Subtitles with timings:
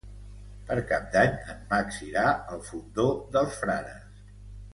[0.69, 3.07] Per Cap d'Any en Max irà al Fondó
[3.37, 4.27] dels Frares.